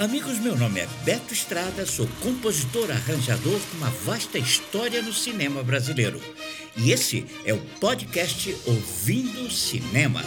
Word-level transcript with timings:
Amigos, 0.00 0.38
meu 0.38 0.56
nome 0.56 0.80
é 0.80 0.88
Beto 1.04 1.34
Estrada, 1.34 1.84
sou 1.84 2.08
compositor 2.22 2.90
arranjador 2.90 3.60
com 3.60 3.76
uma 3.76 3.90
vasta 3.90 4.38
história 4.38 5.02
no 5.02 5.12
cinema 5.12 5.62
brasileiro. 5.62 6.18
E 6.74 6.90
esse 6.90 7.26
é 7.44 7.52
o 7.52 7.58
podcast 7.78 8.56
Ouvindo 8.66 9.50
Cinema. 9.50 10.22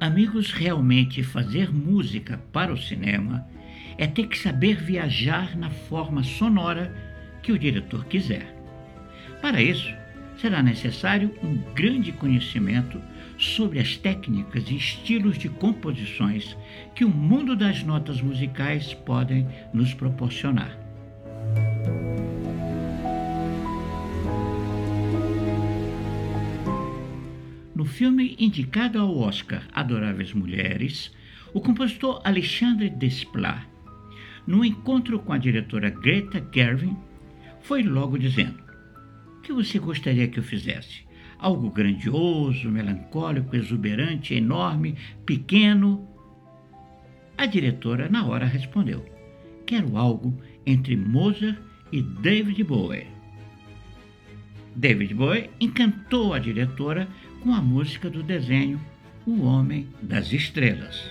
Amigos, 0.00 0.50
realmente 0.50 1.22
fazer 1.22 1.70
música 1.70 2.38
para 2.50 2.72
o 2.72 2.78
cinema 2.78 3.46
é 3.98 4.06
ter 4.06 4.26
que 4.26 4.38
saber 4.38 4.76
viajar 4.76 5.56
na 5.56 5.70
forma 5.70 6.22
sonora 6.22 6.94
que 7.42 7.52
o 7.52 7.58
diretor 7.58 8.04
quiser. 8.06 8.54
Para 9.40 9.62
isso, 9.62 9.94
será 10.38 10.62
necessário 10.62 11.34
um 11.42 11.56
grande 11.74 12.12
conhecimento 12.12 13.00
sobre 13.38 13.78
as 13.78 13.96
técnicas 13.96 14.70
e 14.70 14.76
estilos 14.76 15.38
de 15.38 15.48
composições 15.48 16.56
que 16.94 17.04
o 17.04 17.08
mundo 17.08 17.54
das 17.54 17.82
notas 17.82 18.20
musicais 18.20 18.94
podem 18.94 19.46
nos 19.72 19.92
proporcionar. 19.94 20.76
No 27.74 27.84
filme 27.84 28.34
indicado 28.38 28.98
ao 28.98 29.16
Oscar 29.18 29.62
Adoráveis 29.72 30.32
Mulheres, 30.32 31.14
o 31.52 31.60
compositor 31.60 32.20
Alexandre 32.24 32.88
Desplat 32.88 33.66
no 34.46 34.64
encontro 34.64 35.18
com 35.18 35.32
a 35.32 35.38
diretora 35.38 35.90
Greta 35.90 36.42
Gerwig, 36.52 36.96
foi 37.60 37.82
logo 37.82 38.18
dizendo: 38.18 38.58
O 39.38 39.40
que 39.40 39.52
você 39.52 39.78
gostaria 39.78 40.28
que 40.28 40.38
eu 40.38 40.44
fizesse? 40.44 41.04
Algo 41.38 41.70
grandioso, 41.70 42.70
melancólico, 42.70 43.56
exuberante, 43.56 44.34
enorme, 44.34 44.96
pequeno? 45.24 46.08
A 47.36 47.44
diretora, 47.44 48.08
na 48.08 48.24
hora, 48.24 48.46
respondeu: 48.46 49.04
Quero 49.66 49.96
algo 49.96 50.40
entre 50.64 50.96
Mozart 50.96 51.58
e 51.92 52.00
David 52.00 52.62
Bowie. 52.64 53.06
David 54.74 55.14
Bowie 55.14 55.50
encantou 55.60 56.34
a 56.34 56.38
diretora 56.38 57.08
com 57.42 57.54
a 57.54 57.60
música 57.60 58.10
do 58.10 58.22
desenho 58.22 58.80
O 59.26 59.42
Homem 59.42 59.88
das 60.02 60.32
Estrelas. 60.32 61.10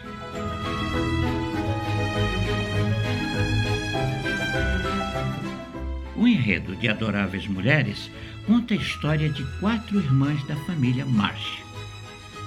Enredo 6.36 6.76
de 6.76 6.90
Adoráveis 6.90 7.48
Mulheres 7.48 8.12
conta 8.46 8.74
a 8.74 8.78
história 8.78 9.30
de 9.30 9.44
quatro 9.60 9.98
irmãs 9.98 10.44
da 10.46 10.56
família 10.58 11.06
Marsh. 11.06 11.64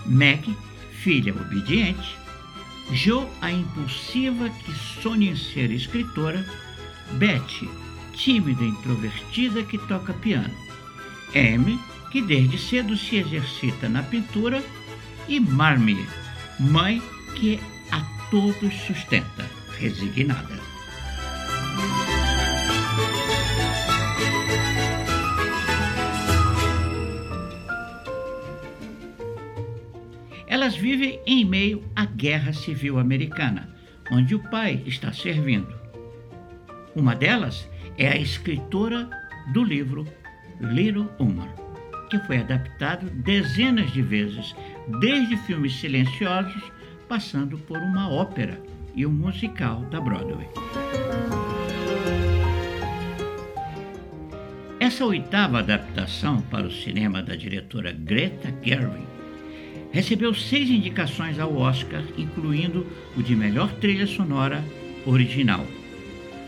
Meg, 0.07 0.55
filha 0.93 1.35
obediente, 1.35 2.17
Jo, 2.93 3.29
a 3.43 3.51
impulsiva 3.51 4.49
que 4.49 4.73
sonha 5.03 5.31
em 5.31 5.37
ser 5.37 5.71
escritora, 5.71 6.45
Betty, 7.13 7.69
tímida 8.15 8.63
e 8.63 8.69
introvertida 8.69 9.63
que 9.63 9.77
toca 9.87 10.15
piano, 10.15 10.55
Amy, 11.35 11.79
que 12.11 12.23
desde 12.23 12.57
cedo 12.57 12.97
se 12.97 13.17
exercita 13.17 13.89
na 13.89 14.03
pintura, 14.03 14.63
e 15.29 15.39
Marmee, 15.39 16.07
mãe 16.59 17.03
que 17.35 17.61
a 17.91 18.01
todos 18.31 18.73
sustenta, 18.87 19.45
resignada. 19.79 20.68
Vivem 30.89 31.21
em 31.27 31.45
meio 31.45 31.85
à 31.95 32.07
Guerra 32.07 32.51
Civil 32.51 32.99
Americana, 32.99 33.69
onde 34.11 34.35
o 34.35 34.39
pai 34.49 34.83
está 34.87 35.13
servindo. 35.13 35.69
Uma 36.97 37.15
delas 37.15 37.69
é 37.99 38.09
a 38.09 38.17
escritora 38.17 39.07
do 39.53 39.63
livro 39.63 40.07
Little 40.59 41.11
Woman, 41.21 41.51
que 42.09 42.19
foi 42.21 42.39
adaptado 42.39 43.05
dezenas 43.11 43.93
de 43.93 44.01
vezes, 44.01 44.57
desde 44.99 45.37
filmes 45.37 45.79
silenciosos, 45.79 46.73
passando 47.07 47.59
por 47.59 47.77
uma 47.77 48.11
ópera 48.11 48.59
e 48.95 49.05
um 49.05 49.13
musical 49.13 49.83
da 49.91 50.01
Broadway. 50.01 50.49
Essa 54.81 55.05
oitava 55.05 55.59
adaptação 55.59 56.41
para 56.41 56.67
o 56.67 56.73
cinema 56.73 57.23
da 57.23 57.37
diretora 57.37 57.93
Greta 57.93 58.55
Gerwig 58.63 59.18
recebeu 59.99 60.33
seis 60.33 60.71
indicações 60.71 61.41
ao 61.41 61.57
Oscar, 61.57 62.05
incluindo 62.17 62.87
o 63.17 63.23
de 63.23 63.35
melhor 63.35 63.69
trilha 63.81 64.07
sonora 64.07 64.65
original. 65.05 65.67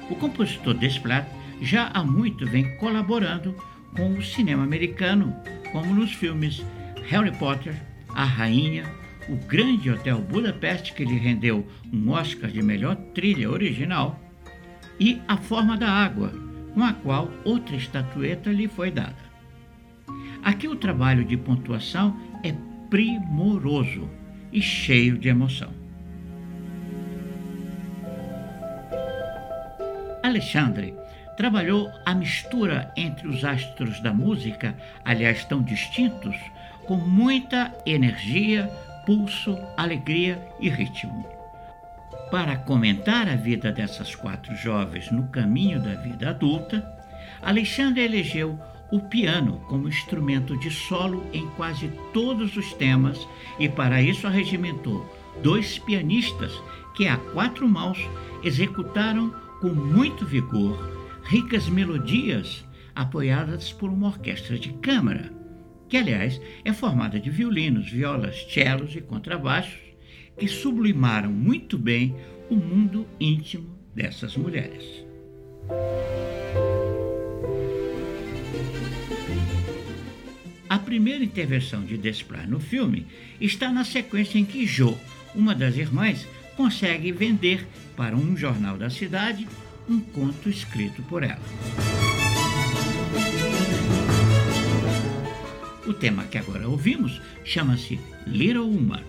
O 0.09 0.15
compositor 0.15 0.72
Desplat 0.75 1.27
já 1.60 1.91
há 1.93 2.05
muito 2.05 2.47
vem 2.47 2.77
colaborando 2.77 3.53
com 3.97 4.12
o 4.12 4.22
cinema 4.22 4.62
americano, 4.62 5.34
como 5.72 5.93
nos 5.93 6.12
filmes 6.12 6.65
Harry 7.09 7.33
Potter, 7.39 7.75
A 8.10 8.25
Rainha, 8.25 8.84
O 9.28 9.34
Grande 9.34 9.91
Hotel 9.91 10.21
Budapeste, 10.21 10.93
que 10.93 11.05
lhe 11.05 11.19
rendeu 11.19 11.66
um 11.93 12.10
Oscar 12.10 12.53
de 12.53 12.62
melhor 12.62 12.94
trilha 13.12 13.50
original, 13.50 14.16
e 15.00 15.21
A 15.27 15.37
Forma 15.37 15.77
da 15.77 15.91
Água, 15.91 16.33
com 16.72 16.84
a 16.84 16.93
qual 16.93 17.28
outra 17.44 17.75
estatueta 17.75 18.53
lhe 18.53 18.69
foi 18.69 18.93
dada. 18.93 19.28
Aqui 20.41 20.69
o 20.69 20.77
trabalho 20.77 21.25
de 21.25 21.37
pontuação 21.37 22.16
é 22.44 22.55
primoroso 22.91 24.11
e 24.53 24.61
cheio 24.61 25.17
de 25.17 25.28
emoção. 25.28 25.73
Alexandre 30.23 30.95
trabalhou 31.37 31.91
a 32.05 32.15
mistura 32.15 32.93
entre 32.97 33.28
os 33.28 33.45
astros 33.45 34.01
da 34.01 34.12
música, 34.12 34.77
aliás 35.05 35.45
tão 35.45 35.62
distintos, 35.62 36.37
com 36.87 36.97
muita 36.97 37.73
energia, 37.87 38.67
pulso, 39.07 39.57
alegria 39.77 40.39
e 40.61 40.69
ritmo. 40.69 41.27
Para 42.31 42.57
comentar 42.57 43.28
a 43.28 43.37
vida 43.37 43.72
dessas 43.72 44.15
quatro 44.15 44.55
jovens 44.57 45.11
no 45.11 45.28
caminho 45.28 45.81
da 45.81 45.95
vida 45.95 46.31
adulta, 46.31 46.84
Alexandre 47.41 48.03
elegeu 48.03 48.59
o 48.91 49.01
piano 49.01 49.61
como 49.69 49.89
instrumento 49.89 50.56
de 50.56 50.71
solo 50.71 51.25
em 51.33 51.47
quase 51.51 51.91
todos 52.12 52.56
os 52.56 52.73
temas 52.75 53.27
e 53.59 53.69
para 53.69 54.03
isso 54.03 54.27
arregimentou 54.27 55.06
dois 55.43 55.78
pianistas 55.78 56.53
que 56.95 57.06
a 57.06 57.17
quatro 57.17 57.69
mãos 57.69 57.99
executaram 58.43 59.34
com 59.61 59.69
muito 59.69 60.25
vigor 60.25 60.78
ricas 61.25 61.69
melodias 61.69 62.65
apoiadas 62.95 63.73
por 63.73 63.89
uma 63.89 64.09
orquestra 64.09 64.59
de 64.59 64.73
câmara, 64.75 65.33
que 65.89 65.97
aliás 65.97 66.41
é 66.65 66.72
formada 66.72 67.21
de 67.21 67.31
violinos, 67.31 67.91
violas, 67.91 68.47
cellos 68.51 68.95
e 68.97 69.01
contrabaixos, 69.01 69.78
que 70.37 70.49
sublimaram 70.49 71.31
muito 71.31 71.78
bem 71.78 72.17
o 72.49 72.57
mundo 72.57 73.07
íntimo 73.21 73.71
dessas 73.95 74.37
mulheres. 74.37 75.05
A 80.71 80.79
primeira 80.79 81.25
intervenção 81.25 81.85
de 81.85 81.99
Desplat 81.99 82.47
no 82.47 82.61
filme 82.61 83.05
está 83.41 83.73
na 83.73 83.85
sequência 83.85 84.39
em 84.39 84.45
que 84.45 84.65
Jo, 84.65 84.97
uma 85.35 85.53
das 85.53 85.77
irmãs, 85.77 86.25
consegue 86.57 87.11
vender 87.11 87.67
para 87.97 88.15
um 88.15 88.37
jornal 88.37 88.78
da 88.78 88.89
cidade 88.89 89.49
um 89.89 89.99
conto 89.99 90.49
escrito 90.49 91.03
por 91.03 91.25
ela. 91.25 91.43
O 95.89 95.93
tema 95.93 96.22
que 96.22 96.39
agora 96.39 96.69
ouvimos 96.69 97.21
chama-se 97.45 97.99
Little 98.25 98.69
Woman. 98.69 99.03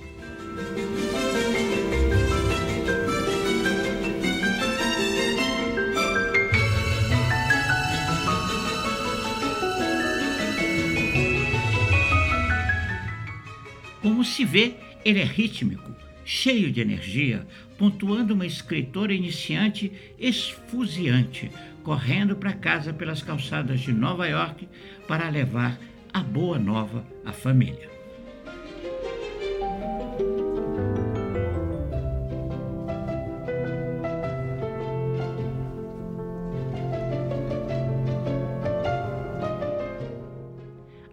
se 14.31 14.45
vê, 14.45 14.75
ele 15.03 15.19
é 15.19 15.25
rítmico, 15.25 15.93
cheio 16.23 16.71
de 16.71 16.79
energia, 16.79 17.45
pontuando 17.77 18.33
uma 18.33 18.45
escritora 18.45 19.13
iniciante 19.13 19.91
esfuziante, 20.17 21.51
correndo 21.83 22.35
para 22.35 22.53
casa 22.53 22.93
pelas 22.93 23.21
calçadas 23.21 23.81
de 23.81 23.91
Nova 23.91 24.27
York 24.27 24.67
para 25.07 25.29
levar 25.29 25.79
a 26.13 26.21
boa 26.21 26.57
nova 26.57 27.05
à 27.25 27.33
família. 27.33 27.89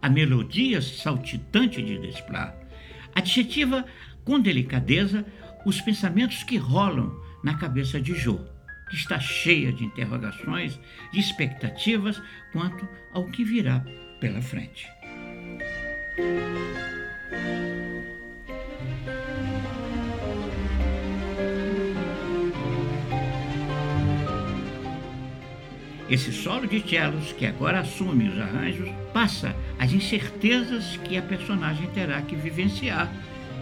A 0.00 0.08
melodia 0.08 0.80
saltitante 0.80 1.82
de 1.82 1.98
Desplat 1.98 2.67
adjetiva 3.14 3.84
com 4.24 4.40
delicadeza 4.40 5.24
os 5.64 5.80
pensamentos 5.80 6.42
que 6.42 6.56
rolam 6.56 7.14
na 7.42 7.54
cabeça 7.54 8.00
de 8.00 8.14
Jô, 8.14 8.38
que 8.88 8.96
está 8.96 9.18
cheia 9.18 9.72
de 9.72 9.84
interrogações, 9.84 10.78
de 11.12 11.20
expectativas 11.20 12.20
quanto 12.52 12.88
ao 13.12 13.26
que 13.26 13.44
virá 13.44 13.84
pela 14.20 14.40
frente. 14.40 14.86
Esse 26.10 26.32
solo 26.32 26.66
de 26.66 26.80
cellos, 26.80 27.32
que 27.32 27.44
agora 27.44 27.80
assume 27.80 28.28
os 28.28 28.40
arranjos, 28.40 28.88
passa 29.12 29.54
as 29.78 29.92
incertezas 29.92 30.96
que 31.04 31.18
a 31.18 31.22
personagem 31.22 31.86
terá 31.88 32.22
que 32.22 32.34
vivenciar 32.34 33.12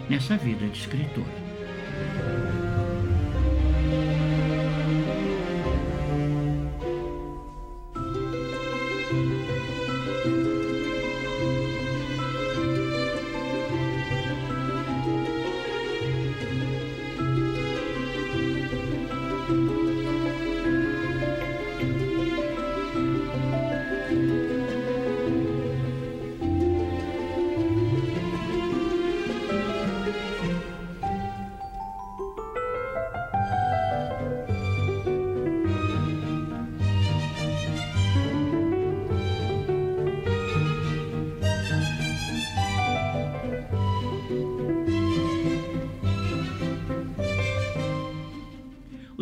nessa 0.09 0.37
vida 0.37 0.65
de 0.67 0.77
escritora. 0.77 2.46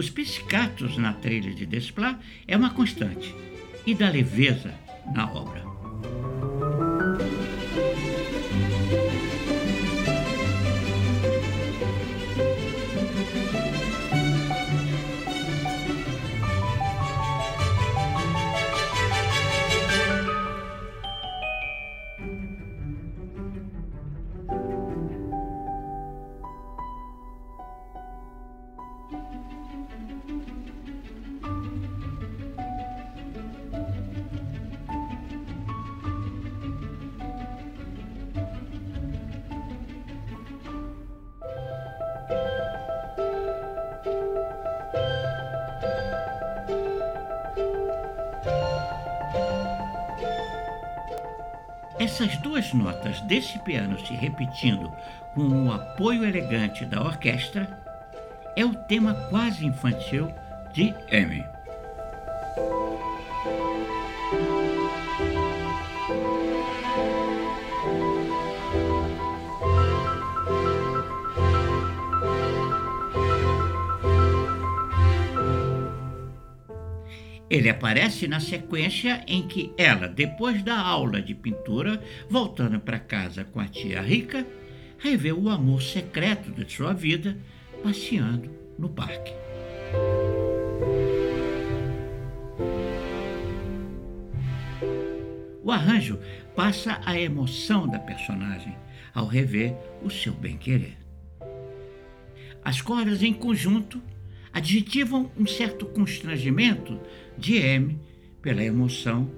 Os 0.06 0.12
piscatos 0.12 1.00
na 1.00 1.14
trilha 1.14 1.52
de 1.52 1.66
Desplat 1.66 2.20
é 2.48 2.56
uma 2.56 2.70
constante, 2.70 3.34
e 3.88 3.96
da 3.96 4.08
leveza 4.08 4.72
na 5.16 5.28
obra. 5.34 5.55
Essas 52.16 52.38
duas 52.38 52.74
notas 52.74 53.20
desse 53.20 53.60
piano 53.60 54.00
se 54.00 54.14
repetindo 54.14 54.90
com 55.34 55.66
o 55.66 55.74
apoio 55.74 56.24
elegante 56.24 56.86
da 56.86 57.04
orquestra 57.04 57.68
é 58.56 58.64
o 58.64 58.74
tema 58.74 59.14
quase 59.30 59.66
infantil 59.66 60.34
de 60.72 60.96
Amy. 61.12 61.44
Ele 77.56 77.70
aparece 77.70 78.28
na 78.28 78.42
sequência 78.42 79.24
em 79.26 79.48
que 79.48 79.72
ela, 79.78 80.10
depois 80.10 80.62
da 80.62 80.78
aula 80.78 81.22
de 81.22 81.34
pintura, 81.34 82.04
voltando 82.30 82.82
para 82.82 83.00
casa 83.00 83.46
com 83.46 83.62
a 83.62 83.66
tia 83.66 84.02
rica, 84.02 84.46
revê 85.00 85.32
o 85.32 85.48
amor 85.48 85.82
secreto 85.82 86.52
de 86.52 86.70
sua 86.70 86.92
vida 86.92 87.38
passeando 87.82 88.52
no 88.78 88.90
parque. 88.90 89.32
O 95.64 95.72
arranjo 95.72 96.20
passa 96.58 97.00
a 97.06 97.18
emoção 97.18 97.88
da 97.88 98.00
personagem 98.00 98.76
ao 99.14 99.26
rever 99.26 99.74
o 100.04 100.10
seu 100.10 100.34
bem-querer. 100.34 100.98
As 102.62 102.82
cordas 102.82 103.24
em 103.24 103.32
conjunto 103.32 104.02
adjetivam 104.52 105.30
um 105.38 105.46
certo 105.46 105.86
constrangimento 105.86 106.98
de 107.38 107.58
M 107.58 108.00
pela 108.42 108.64
emoção 108.64 109.30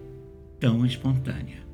tão 0.59 0.85
espontânea. 0.85 1.65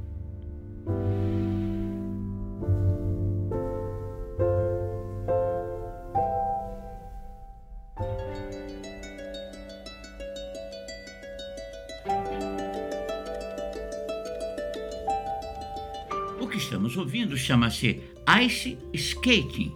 O 16.39 16.47
que 16.47 16.57
estamos 16.57 16.95
ouvindo 16.97 17.35
chama-se 17.37 18.01
Ice 18.45 18.77
Skating, 18.93 19.73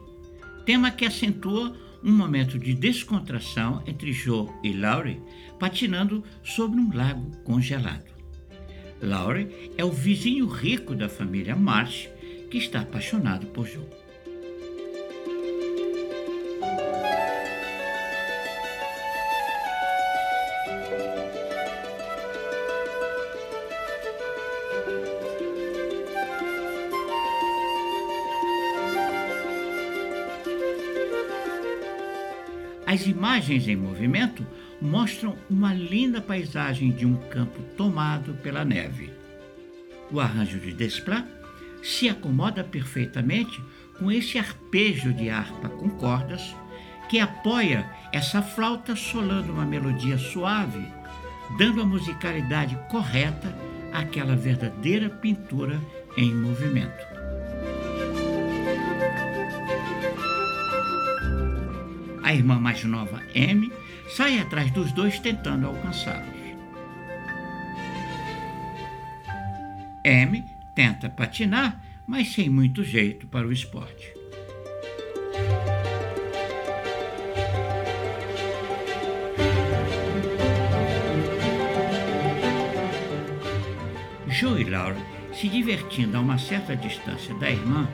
tema 0.66 0.92
que 0.92 1.06
acentua 1.06 1.76
um 2.04 2.12
momento 2.12 2.58
de 2.58 2.74
descontração 2.74 3.82
entre 3.86 4.12
Joe 4.12 4.48
e 4.64 4.74
Laurie 4.74 5.22
patinando 5.60 6.24
sobre 6.44 6.80
um 6.80 6.94
lago 6.94 7.32
congelado. 7.44 8.06
Laurie 9.02 9.72
é 9.78 9.86
o 9.86 9.92
vizinho 9.92 10.48
rico 10.48 10.96
da 10.96 11.08
família 11.08 11.56
Marsh 11.56 12.10
que 12.50 12.58
está 12.58 12.82
apaixonado 12.82 13.48
por 13.48 13.68
Joe. 13.68 13.86
As 32.98 33.06
imagens 33.06 33.68
em 33.68 33.76
movimento 33.76 34.44
mostram 34.82 35.38
uma 35.48 35.72
linda 35.72 36.20
paisagem 36.20 36.90
de 36.90 37.06
um 37.06 37.16
campo 37.30 37.62
tomado 37.78 38.34
pela 38.42 38.66
neve. 38.66 39.12
O 40.12 40.20
arranjo 40.20 40.60
de 40.60 40.74
Desplat 40.74 41.24
se 41.84 42.10
acomoda 42.10 42.64
perfeitamente 42.64 43.62
com 44.00 44.12
esse 44.12 44.40
arpejo 44.40 45.14
de 45.14 45.30
harpa 45.30 45.70
com 45.70 45.92
cordas 45.92 46.56
que 47.08 47.20
apoia 47.20 47.88
essa 48.12 48.42
flauta 48.42 48.96
solando 48.96 49.54
uma 49.54 49.64
melodia 49.64 50.18
suave, 50.18 50.84
dando 51.56 51.82
a 51.82 51.86
musicalidade 51.86 52.76
correta 52.90 53.56
àquela 53.94 54.36
verdadeira 54.36 55.08
pintura 55.08 55.80
em 56.18 56.34
movimento. 56.34 57.07
A 62.28 62.34
irmã 62.34 62.60
mais 62.60 62.84
nova, 62.84 63.24
M, 63.34 63.72
sai 64.10 64.38
atrás 64.38 64.70
dos 64.72 64.92
dois 64.92 65.18
tentando 65.18 65.66
alcançá-los. 65.66 66.28
M 70.04 70.44
tenta 70.76 71.10
patinar, 71.10 71.82
mas 72.06 72.34
sem 72.34 72.50
muito 72.50 72.84
jeito 72.84 73.28
para 73.28 73.48
o 73.48 73.52
esporte. 73.54 74.14
Joe 84.28 84.60
e 84.60 84.66
Laura 84.66 84.98
se 85.32 85.48
divertindo 85.48 86.18
a 86.18 86.20
uma 86.20 86.38
certa 86.38 86.76
distância 86.76 87.34
da 87.36 87.50
irmã, 87.50 87.88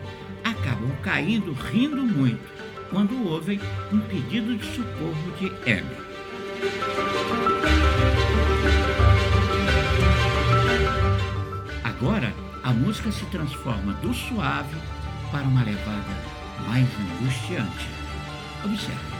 acabam 0.43 0.91
caindo 1.03 1.53
rindo 1.53 2.01
muito 2.01 2.62
quando 2.89 3.27
ouvem 3.27 3.59
um 3.91 3.99
pedido 4.01 4.55
de 4.55 4.65
socorro 4.65 5.31
de 5.39 5.47
Amy. 5.69 6.03
Agora, 11.83 12.33
a 12.63 12.71
música 12.71 13.11
se 13.11 13.25
transforma 13.25 13.93
do 13.93 14.13
suave 14.13 14.75
para 15.31 15.43
uma 15.43 15.63
levada 15.63 16.33
mais 16.67 16.87
angustiante. 16.99 17.87
Observe. 18.63 19.12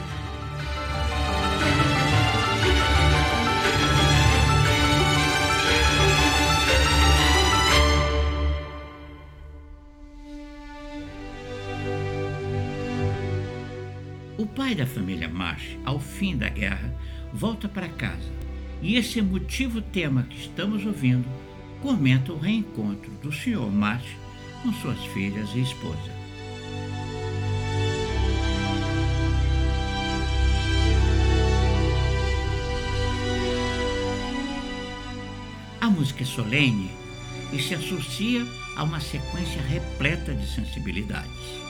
Pai 14.74 14.76
da 14.76 14.86
família 14.86 15.28
Marsh, 15.28 15.78
ao 15.84 16.00
fim 16.00 16.36
da 16.36 16.48
guerra, 16.48 16.92
volta 17.32 17.68
para 17.68 17.88
casa 17.88 18.28
e 18.82 18.96
esse 18.96 19.20
emotivo 19.20 19.80
tema 19.80 20.24
que 20.24 20.36
estamos 20.36 20.84
ouvindo 20.84 21.24
comenta 21.80 22.32
o 22.32 22.38
reencontro 22.38 23.10
do 23.22 23.30
Sr. 23.30 23.70
Marsh 23.70 24.16
com 24.62 24.72
suas 24.72 24.98
filhas 25.06 25.48
e 25.54 25.60
esposa. 25.60 26.12
A 35.80 35.88
música 35.88 36.24
é 36.24 36.26
solene 36.26 36.90
e 37.52 37.62
se 37.62 37.74
associa 37.74 38.44
a 38.76 38.82
uma 38.82 38.98
sequência 38.98 39.62
repleta 39.62 40.34
de 40.34 40.46
sensibilidades. 40.48 41.63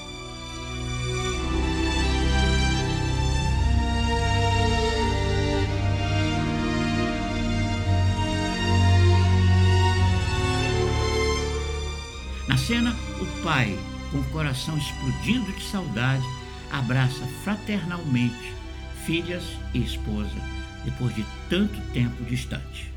Cena, 12.67 12.97
o 13.21 13.43
pai, 13.43 13.79
com 14.11 14.19
o 14.19 14.31
coração 14.31 14.79
explodindo 14.79 15.53
de 15.53 15.63
saudade, 15.65 16.25
abraça 16.73 17.27
fraternalmente 17.43 18.55
filhas 19.05 19.45
e 19.75 19.83
esposa 19.83 20.35
depois 20.83 21.15
de 21.15 21.27
tanto 21.51 21.79
tempo 21.93 22.25
distante. 22.25 22.94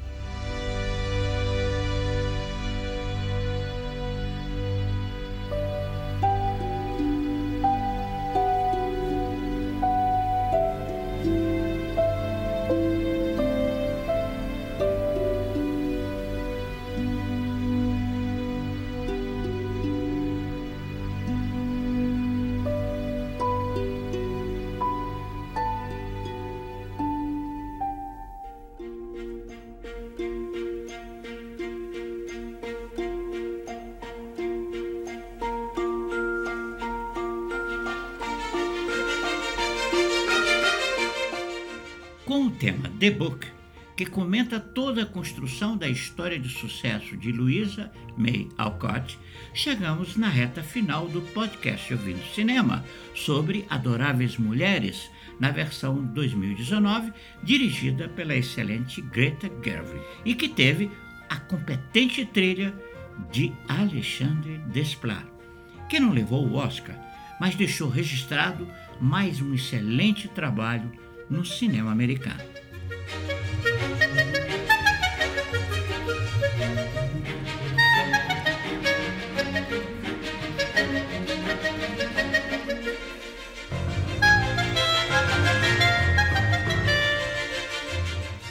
Com 42.27 42.47
o 42.47 42.51
tema 42.51 42.91
The 42.99 43.09
Book, 43.11 43.47
que 43.95 44.05
comenta 44.05 44.59
toda 44.59 45.03
a 45.03 45.05
construção 45.05 45.77
da 45.77 45.87
história 45.87 46.37
de 46.37 46.49
sucesso 46.49 47.15
de 47.15 47.31
Louisa 47.31 47.89
May 48.17 48.49
Alcott, 48.57 49.17
chegamos 49.53 50.17
na 50.17 50.27
reta 50.27 50.61
final 50.61 51.07
do 51.07 51.21
podcast 51.21 51.93
Ouvindo 51.93 52.21
Cinema 52.35 52.83
sobre 53.15 53.65
Adoráveis 53.69 54.35
Mulheres, 54.35 55.09
na 55.39 55.51
versão 55.51 56.03
2019, 56.03 57.13
dirigida 57.41 58.09
pela 58.09 58.35
excelente 58.35 59.01
Greta 59.01 59.49
Gerwig, 59.63 60.03
e 60.25 60.35
que 60.35 60.49
teve 60.49 60.91
a 61.29 61.37
competente 61.37 62.25
trilha 62.25 62.75
de 63.31 63.53
Alexandre 63.69 64.57
Desplat, 64.73 65.25
que 65.89 65.97
não 65.97 66.11
levou 66.11 66.45
o 66.45 66.55
Oscar, 66.55 66.99
mas 67.39 67.55
deixou 67.55 67.87
registrado 67.87 68.67
mais 68.99 69.41
um 69.41 69.53
excelente 69.53 70.27
trabalho 70.27 71.06
no 71.29 71.45
cinema 71.45 71.91
americano. 71.91 72.43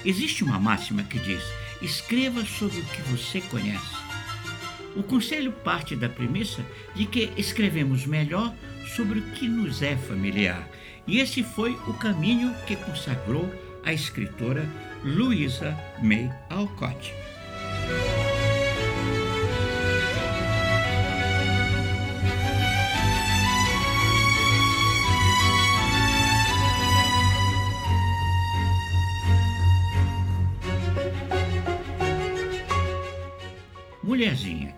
Existe 0.04 0.44
uma 0.44 0.60
máxima 0.60 1.02
que 1.02 1.18
diz: 1.18 1.42
escreva 1.82 2.44
sobre 2.44 2.78
o 2.78 2.84
que 2.84 3.02
você 3.02 3.40
conhece. 3.40 3.95
O 4.96 5.02
conselho 5.02 5.52
parte 5.52 5.94
da 5.94 6.08
premissa 6.08 6.64
de 6.94 7.06
que 7.06 7.30
escrevemos 7.36 8.06
melhor 8.06 8.52
sobre 8.96 9.18
o 9.18 9.30
que 9.32 9.46
nos 9.46 9.82
é 9.82 9.96
familiar 9.96 10.68
e 11.06 11.20
esse 11.20 11.42
foi 11.42 11.72
o 11.86 11.94
caminho 11.94 12.54
que 12.66 12.74
consagrou 12.74 13.48
a 13.84 13.92
escritora 13.92 14.68
Louisa 15.04 15.76
May 16.02 16.30
Alcott. 16.50 17.14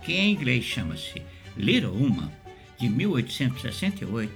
Que 0.08 0.14
em 0.14 0.32
inglês 0.32 0.64
chama-se 0.64 1.20
Little 1.54 1.90
Woman, 1.90 2.32
de 2.80 2.88
1868, 2.88 4.32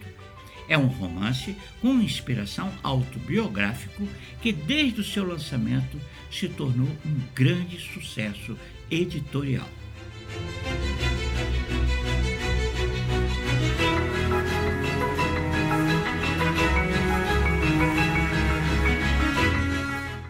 é 0.68 0.76
um 0.76 0.86
romance 0.86 1.56
com 1.80 1.94
inspiração 1.94 2.70
autobiográfico 2.82 4.06
que, 4.42 4.52
desde 4.52 5.00
o 5.00 5.04
seu 5.04 5.26
lançamento, 5.26 5.98
se 6.30 6.46
tornou 6.46 6.88
um 7.06 7.20
grande 7.34 7.80
sucesso 7.80 8.54
editorial. 8.90 9.66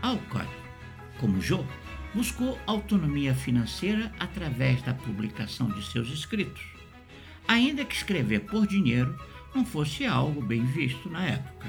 Alcott, 0.03 0.49
como 1.19 1.41
Joe, 1.41 1.65
buscou 2.15 2.59
autonomia 2.67 3.35
financeira 3.35 4.13
através 4.19 4.83
da 4.83 4.93
publicação 4.93 5.69
de 5.69 5.85
seus 5.85 6.09
escritos, 6.09 6.63
ainda 7.49 7.85
que 7.85 7.95
escrever 7.95 8.41
por 8.41 8.67
dinheiro 8.67 9.19
não 9.55 9.65
fosse 9.65 10.05
algo 10.05 10.43
bem 10.43 10.65
visto 10.65 11.09
na 11.09 11.27
época. 11.27 11.67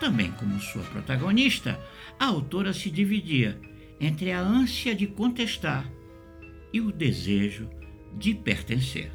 Também 0.00 0.32
como 0.32 0.58
sua 0.60 0.82
protagonista, 0.84 1.78
a 2.18 2.26
autora 2.26 2.72
se 2.72 2.90
dividia 2.90 3.60
entre 4.00 4.32
a 4.32 4.40
ânsia 4.40 4.94
de 4.94 5.06
contestar 5.06 5.84
e 6.72 6.80
o 6.80 6.92
desejo 6.92 7.68
de 8.16 8.34
pertencer. 8.34 9.12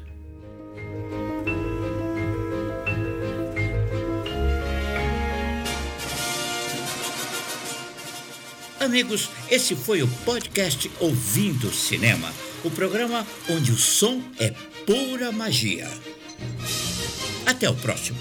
Amigos, 8.84 9.30
esse 9.50 9.74
foi 9.74 10.02
o 10.02 10.08
podcast 10.26 10.90
Ouvindo 11.00 11.72
Cinema, 11.72 12.30
o 12.62 12.70
programa 12.70 13.26
onde 13.48 13.72
o 13.72 13.78
som 13.78 14.22
é 14.38 14.50
pura 14.84 15.32
magia. 15.32 15.88
Até 17.46 17.68
o 17.68 17.74
próximo. 17.74 18.18